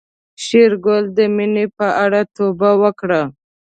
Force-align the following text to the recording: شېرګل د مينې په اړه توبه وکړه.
شېرګل 0.45 1.03
د 1.17 1.19
مينې 1.35 1.65
په 1.77 1.87
اړه 2.03 2.21
توبه 2.35 2.71
وکړه. 2.81 3.21